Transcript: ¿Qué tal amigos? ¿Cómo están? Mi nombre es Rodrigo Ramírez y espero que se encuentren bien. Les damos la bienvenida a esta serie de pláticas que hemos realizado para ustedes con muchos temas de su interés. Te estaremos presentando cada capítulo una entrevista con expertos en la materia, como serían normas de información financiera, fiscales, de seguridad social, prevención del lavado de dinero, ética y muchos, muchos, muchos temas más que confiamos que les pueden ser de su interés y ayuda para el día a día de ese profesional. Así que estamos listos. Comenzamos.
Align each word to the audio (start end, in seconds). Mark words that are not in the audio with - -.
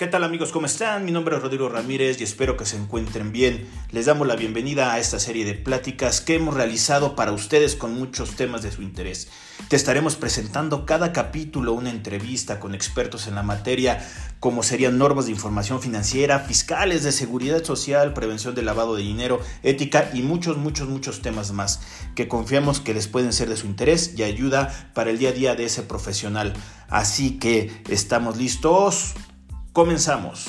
¿Qué 0.00 0.06
tal 0.06 0.24
amigos? 0.24 0.50
¿Cómo 0.50 0.64
están? 0.64 1.04
Mi 1.04 1.12
nombre 1.12 1.36
es 1.36 1.42
Rodrigo 1.42 1.68
Ramírez 1.68 2.18
y 2.22 2.24
espero 2.24 2.56
que 2.56 2.64
se 2.64 2.78
encuentren 2.78 3.32
bien. 3.32 3.68
Les 3.90 4.06
damos 4.06 4.26
la 4.26 4.34
bienvenida 4.34 4.94
a 4.94 4.98
esta 4.98 5.20
serie 5.20 5.44
de 5.44 5.52
pláticas 5.52 6.22
que 6.22 6.36
hemos 6.36 6.54
realizado 6.54 7.14
para 7.14 7.32
ustedes 7.32 7.76
con 7.76 7.92
muchos 7.92 8.34
temas 8.34 8.62
de 8.62 8.72
su 8.72 8.80
interés. 8.80 9.28
Te 9.68 9.76
estaremos 9.76 10.16
presentando 10.16 10.86
cada 10.86 11.12
capítulo 11.12 11.74
una 11.74 11.90
entrevista 11.90 12.58
con 12.60 12.74
expertos 12.74 13.26
en 13.26 13.34
la 13.34 13.42
materia, 13.42 14.02
como 14.40 14.62
serían 14.62 14.96
normas 14.96 15.26
de 15.26 15.32
información 15.32 15.82
financiera, 15.82 16.38
fiscales, 16.38 17.04
de 17.04 17.12
seguridad 17.12 17.62
social, 17.62 18.14
prevención 18.14 18.54
del 18.54 18.64
lavado 18.64 18.96
de 18.96 19.02
dinero, 19.02 19.42
ética 19.62 20.10
y 20.14 20.22
muchos, 20.22 20.56
muchos, 20.56 20.88
muchos 20.88 21.20
temas 21.20 21.52
más 21.52 21.82
que 22.14 22.26
confiamos 22.26 22.80
que 22.80 22.94
les 22.94 23.06
pueden 23.06 23.34
ser 23.34 23.50
de 23.50 23.58
su 23.58 23.66
interés 23.66 24.14
y 24.16 24.22
ayuda 24.22 24.92
para 24.94 25.10
el 25.10 25.18
día 25.18 25.28
a 25.28 25.32
día 25.32 25.54
de 25.56 25.66
ese 25.66 25.82
profesional. 25.82 26.54
Así 26.88 27.38
que 27.38 27.82
estamos 27.90 28.38
listos. 28.38 29.14
Comenzamos. 29.72 30.48